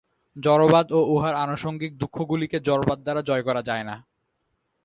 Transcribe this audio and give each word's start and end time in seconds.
জড়বাদ 0.35 0.87
ও 0.91 0.99
উহার 1.13 1.35
আনুষঙ্গিক 1.35 1.91
দুঃখগুলিকে 1.97 2.57
জড়বাদ 2.59 2.99
দ্বারা 3.03 3.21
জয় 3.21 3.43
করা 3.43 3.61
যায় 3.61 3.85
না। 3.89 3.95